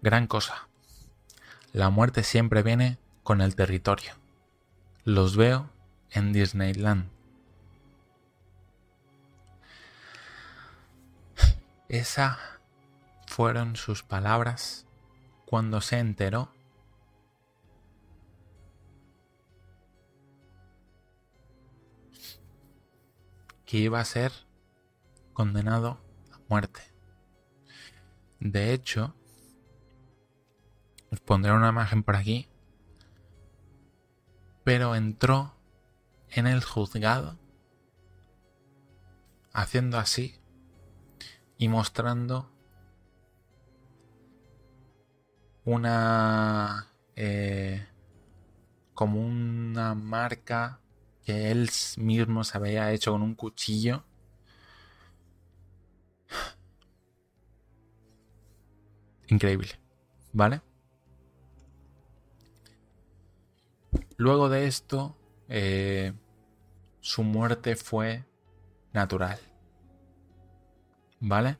Gran 0.00 0.26
cosa. 0.26 0.66
La 1.74 1.90
muerte 1.90 2.22
siempre 2.22 2.62
viene 2.62 2.96
con 3.22 3.42
el 3.42 3.54
territorio. 3.54 4.14
Los 5.04 5.36
veo 5.36 5.68
en 6.10 6.32
Disneyland. 6.32 7.10
Esa 11.90 12.38
fueron 13.26 13.76
sus 13.76 14.02
palabras 14.02 14.86
cuando 15.44 15.82
se 15.82 15.98
enteró 15.98 16.50
que 23.66 23.76
iba 23.76 24.00
a 24.00 24.04
ser 24.06 24.32
condenado 25.34 26.00
a 26.32 26.40
muerte. 26.48 26.80
De 28.40 28.72
hecho, 28.72 29.14
os 31.10 31.20
pondré 31.20 31.52
una 31.52 31.68
imagen 31.68 32.02
por 32.02 32.16
aquí, 32.16 32.48
pero 34.64 34.94
entró 34.94 35.54
en 36.30 36.46
el 36.46 36.64
juzgado 36.64 37.38
haciendo 39.52 39.98
así 39.98 40.40
y 41.58 41.68
mostrando 41.68 42.50
una 45.64 46.88
eh, 47.16 47.86
como 48.94 49.20
una 49.20 49.94
marca 49.94 50.80
que 51.24 51.50
él 51.50 51.70
mismo 51.96 52.44
se 52.44 52.58
había 52.58 52.92
hecho 52.92 53.12
con 53.12 53.22
un 53.22 53.34
cuchillo 53.34 54.04
increíble. 59.28 59.80
Vale 60.32 60.60
luego 64.16 64.48
de 64.48 64.66
esto 64.66 65.16
eh, 65.48 66.12
su 67.00 67.22
muerte 67.22 67.76
fue 67.76 68.24
natural. 68.92 69.38
¿vale? 71.20 71.58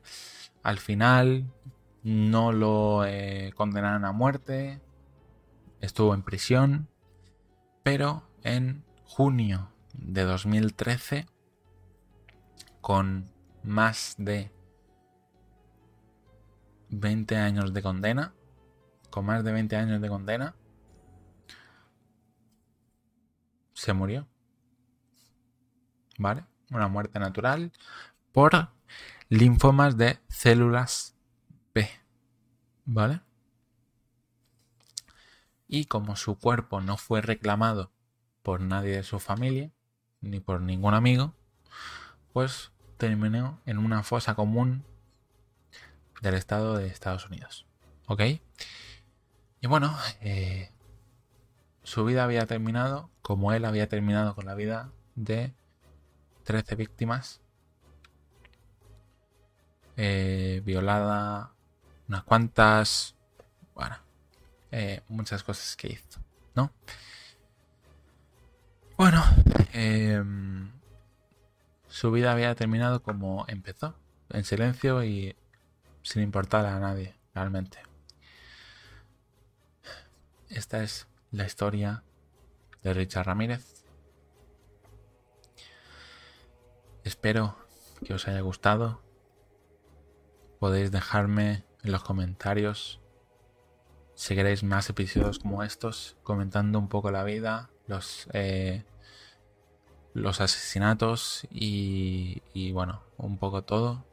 Al 0.63 0.77
final 0.79 1.51
no 2.03 2.51
lo 2.51 3.05
eh, 3.05 3.51
condenaron 3.55 4.05
a 4.05 4.11
muerte, 4.11 4.79
estuvo 5.81 6.13
en 6.13 6.21
prisión, 6.21 6.87
pero 7.83 8.23
en 8.43 8.83
junio 9.03 9.71
de 9.93 10.23
2013, 10.23 11.25
con 12.81 13.31
más 13.63 14.15
de 14.17 14.51
20 16.99 17.37
años 17.37 17.73
de 17.73 17.81
condena, 17.81 18.33
con 19.09 19.25
más 19.25 19.43
de 19.43 19.51
20 19.51 19.75
años 19.75 20.01
de 20.01 20.09
condena, 20.09 20.55
se 23.73 23.93
murió. 23.93 24.27
¿Vale? 26.17 26.45
Una 26.71 26.87
muerte 26.87 27.19
natural 27.19 27.71
por 28.31 28.69
linfomas 29.29 29.97
de 29.97 30.19
células 30.27 31.15
B. 31.73 31.89
¿Vale? 32.85 33.21
Y 35.67 35.85
como 35.85 36.15
su 36.15 36.37
cuerpo 36.37 36.81
no 36.81 36.97
fue 36.97 37.21
reclamado 37.21 37.91
por 38.43 38.61
nadie 38.61 38.95
de 38.95 39.03
su 39.03 39.19
familia, 39.19 39.71
ni 40.21 40.39
por 40.39 40.61
ningún 40.61 40.93
amigo, 40.93 41.33
pues 42.31 42.71
terminó 42.97 43.59
en 43.65 43.77
una 43.77 44.03
fosa 44.03 44.35
común 44.35 44.85
del 46.21 46.35
estado 46.35 46.77
de 46.77 46.87
Estados 46.87 47.25
Unidos. 47.27 47.65
¿Ok? 48.07 48.21
Y 49.61 49.67
bueno, 49.67 49.97
eh, 50.21 50.69
su 51.83 52.05
vida 52.05 52.23
había 52.23 52.45
terminado 52.45 53.09
como 53.21 53.53
él 53.53 53.65
había 53.65 53.89
terminado 53.89 54.35
con 54.35 54.45
la 54.45 54.55
vida 54.55 54.91
de 55.15 55.53
13 56.43 56.75
víctimas 56.75 57.41
eh, 59.97 60.61
violada, 60.65 61.53
unas 62.07 62.23
cuantas, 62.23 63.15
bueno, 63.73 63.97
eh, 64.71 65.01
muchas 65.07 65.41
cosas 65.43 65.75
que 65.77 65.87
hizo, 65.87 66.19
¿no? 66.53 66.71
Bueno, 68.97 69.23
em, 69.73 70.71
su 71.87 72.11
vida 72.11 72.31
había 72.33 72.53
terminado 72.55 73.01
como 73.01 73.45
empezó, 73.47 73.95
en 74.29 74.43
silencio 74.43 75.03
y 75.03 75.35
sin 76.05 76.21
importar 76.21 76.67
a 76.67 76.79
nadie, 76.79 77.15
realmente. 77.33 77.79
Esta 80.49 80.83
es 80.83 81.07
la 81.31 81.45
historia 81.45 82.03
de 82.83 82.93
Richard 82.93 83.25
Ramírez. 83.25 83.83
Espero 87.03 87.57
que 88.03 88.13
os 88.13 88.27
haya 88.27 88.41
gustado 88.41 89.01
podéis 90.59 90.91
dejarme 90.91 91.65
en 91.83 91.91
los 91.91 92.03
comentarios 92.03 93.01
si 94.13 94.35
queréis 94.35 94.63
más 94.63 94.89
episodios 94.89 95.39
como 95.39 95.63
estos, 95.63 96.17
comentando 96.23 96.77
un 96.79 96.87
poco 96.87 97.09
la 97.09 97.23
vida, 97.23 97.71
los, 97.87 98.27
eh, 98.33 98.85
los 100.13 100.39
asesinatos 100.39 101.47
y, 101.51 102.43
y 102.53 102.71
bueno, 102.71 103.01
un 103.17 103.37
poco 103.37 103.63
todo 103.63 104.05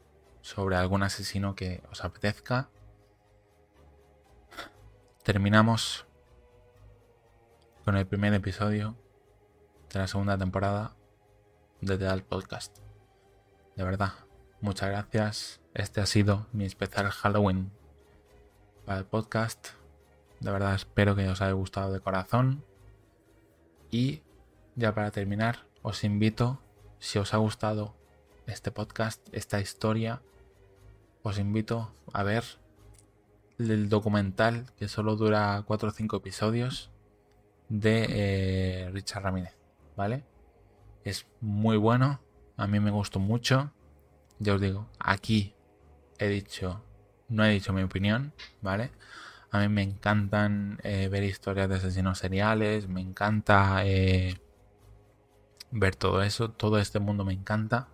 sobre 0.43 0.75
algún 0.75 1.01
asesino 1.01 1.55
que 1.55 1.81
os 1.89 2.03
apetezca. 2.03 2.69
Terminamos 5.23 6.05
con 7.85 7.95
el 7.95 8.05
primer 8.05 8.33
episodio 8.33 8.95
de 9.91 9.99
la 9.99 10.07
segunda 10.07 10.37
temporada 10.37 10.95
de 11.79 11.97
The 11.97 12.17
Podcast. 12.23 12.77
De 13.77 13.83
verdad, 13.83 14.13
muchas 14.59 14.89
gracias 14.89 15.61
este 15.73 16.01
ha 16.01 16.05
sido 16.05 16.45
mi 16.51 16.65
especial 16.65 17.09
Halloween 17.09 17.71
para 18.85 18.99
el 18.99 19.05
podcast. 19.05 19.69
De 20.41 20.51
verdad 20.51 20.75
espero 20.75 21.15
que 21.15 21.27
os 21.29 21.41
haya 21.41 21.53
gustado 21.53 21.93
de 21.93 22.01
corazón. 22.01 22.65
Y 23.89 24.21
ya 24.75 24.93
para 24.93 25.09
terminar, 25.11 25.65
os 25.83 26.03
invito, 26.03 26.59
si 26.99 27.17
os 27.17 27.33
ha 27.33 27.37
gustado 27.37 27.95
este 28.45 28.71
podcast, 28.71 29.25
esta 29.31 29.61
historia, 29.61 30.21
os 31.23 31.39
invito 31.39 31.91
a 32.11 32.23
ver 32.23 32.43
el 33.57 33.87
documental 33.89 34.65
que 34.77 34.87
solo 34.87 35.15
dura 35.15 35.63
4 35.65 35.89
o 35.89 35.91
5 35.91 36.17
episodios 36.17 36.91
de 37.69 38.05
eh, 38.09 38.89
Richard 38.91 39.23
Ramírez, 39.23 39.55
¿vale? 39.95 40.25
Es 41.03 41.25
muy 41.39 41.77
bueno, 41.77 42.19
a 42.57 42.67
mí 42.67 42.79
me 42.79 42.91
gustó 42.91 43.19
mucho. 43.19 43.71
Ya 44.39 44.55
os 44.55 44.61
digo, 44.61 44.89
aquí 44.99 45.55
he 46.19 46.27
dicho, 46.27 46.83
no 47.29 47.45
he 47.45 47.51
dicho 47.51 47.71
mi 47.71 47.83
opinión, 47.83 48.33
¿vale? 48.61 48.91
A 49.51 49.59
mí 49.59 49.69
me 49.69 49.83
encantan 49.83 50.79
eh, 50.83 51.07
ver 51.09 51.23
historias 51.23 51.69
de 51.69 51.75
asesinos 51.75 52.17
seriales, 52.17 52.87
me 52.89 53.01
encanta 53.01 53.85
eh, 53.85 54.41
ver 55.71 55.95
todo 55.95 56.21
eso, 56.21 56.49
todo 56.49 56.79
este 56.79 56.99
mundo 56.99 57.23
me 57.23 57.33
encanta. 57.33 57.87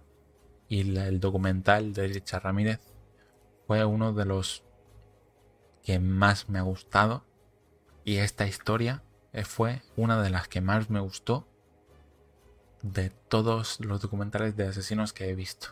Y 0.67 0.97
el 0.97 1.19
documental 1.19 1.93
de 1.93 2.07
Richard 2.07 2.43
Ramírez 2.43 2.79
fue 3.69 3.85
uno 3.85 4.13
de 4.13 4.25
los 4.25 4.63
que 5.83 5.99
más 5.99 6.49
me 6.49 6.57
ha 6.57 6.63
gustado. 6.63 7.23
Y 8.03 8.15
esta 8.15 8.47
historia 8.47 9.03
eh, 9.31 9.43
fue 9.43 9.83
una 9.95 10.19
de 10.23 10.31
las 10.31 10.47
que 10.47 10.59
más 10.59 10.89
me 10.89 10.99
gustó 10.99 11.47
de 12.81 13.11
todos 13.11 13.79
los 13.79 14.01
documentales 14.01 14.55
de 14.55 14.65
asesinos 14.65 15.13
que 15.13 15.29
he 15.29 15.35
visto. 15.35 15.67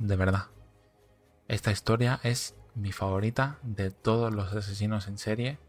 De 0.00 0.16
verdad. 0.16 0.48
Esta 1.46 1.70
historia 1.70 2.18
es 2.24 2.56
mi 2.74 2.90
favorita 2.90 3.60
de 3.62 3.92
todos 3.92 4.34
los 4.34 4.52
asesinos 4.52 5.06
en 5.06 5.16
serie 5.16 5.60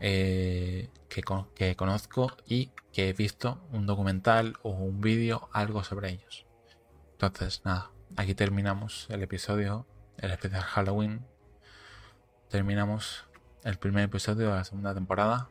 eh, 0.00 0.90
que, 1.08 1.22
que 1.54 1.76
conozco 1.76 2.36
y 2.46 2.72
que 2.92 3.08
he 3.08 3.12
visto 3.14 3.58
un 3.72 3.86
documental 3.86 4.58
o 4.62 4.72
un 4.72 5.00
vídeo, 5.00 5.48
algo 5.50 5.82
sobre 5.82 6.10
ellos. 6.10 6.44
Entonces, 7.12 7.62
nada, 7.64 7.90
aquí 8.16 8.34
terminamos 8.34 9.06
el 9.08 9.22
episodio, 9.22 9.86
el 10.18 10.30
especial 10.30 10.62
Halloween. 10.62 11.24
Terminamos 12.48 13.24
el 13.64 13.78
primer 13.78 14.04
episodio 14.04 14.48
de 14.48 14.54
la 14.54 14.64
segunda 14.64 14.94
temporada. 14.94 15.48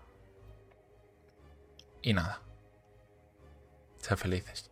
Y 2.01 2.13
nada. 2.13 2.41
Ser 3.97 4.17
felices. 4.17 4.71